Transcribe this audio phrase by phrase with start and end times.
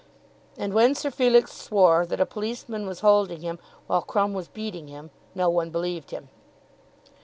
[0.57, 4.87] And when Sir Felix swore that a policeman was holding him while Crumb was beating
[4.87, 6.29] him, no one believed him.